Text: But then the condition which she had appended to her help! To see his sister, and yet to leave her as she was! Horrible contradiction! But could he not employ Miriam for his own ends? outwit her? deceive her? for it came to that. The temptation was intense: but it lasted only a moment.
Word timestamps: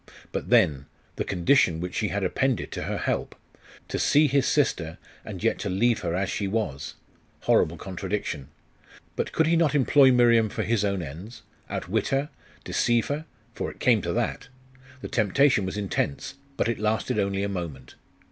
But 0.31 0.49
then 0.49 0.87
the 1.17 1.23
condition 1.23 1.79
which 1.79 1.93
she 1.93 2.07
had 2.07 2.23
appended 2.23 2.71
to 2.71 2.85
her 2.85 2.97
help! 2.97 3.35
To 3.89 3.99
see 3.99 4.25
his 4.25 4.47
sister, 4.47 4.97
and 5.23 5.43
yet 5.43 5.59
to 5.59 5.69
leave 5.69 5.99
her 5.99 6.15
as 6.15 6.27
she 6.27 6.47
was! 6.47 6.95
Horrible 7.41 7.77
contradiction! 7.77 8.47
But 9.15 9.31
could 9.31 9.45
he 9.45 9.55
not 9.55 9.75
employ 9.75 10.11
Miriam 10.11 10.49
for 10.49 10.63
his 10.63 10.83
own 10.83 11.03
ends? 11.03 11.43
outwit 11.69 12.07
her? 12.07 12.29
deceive 12.63 13.09
her? 13.09 13.25
for 13.53 13.69
it 13.69 13.79
came 13.79 14.01
to 14.01 14.13
that. 14.13 14.47
The 15.01 15.07
temptation 15.07 15.67
was 15.67 15.77
intense: 15.77 16.33
but 16.57 16.67
it 16.67 16.79
lasted 16.79 17.19
only 17.19 17.43
a 17.43 17.47
moment. 17.47 17.93